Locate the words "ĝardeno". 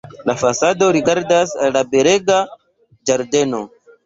3.11-3.63